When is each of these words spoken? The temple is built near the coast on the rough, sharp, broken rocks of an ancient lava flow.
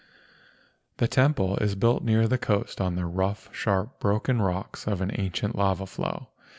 The 0.97 1.07
temple 1.07 1.57
is 1.57 1.75
built 1.75 2.03
near 2.03 2.27
the 2.27 2.39
coast 2.39 2.81
on 2.81 2.95
the 2.95 3.05
rough, 3.05 3.51
sharp, 3.55 3.99
broken 3.99 4.41
rocks 4.41 4.87
of 4.87 4.99
an 4.99 5.11
ancient 5.13 5.55
lava 5.55 5.85
flow. 5.85 6.29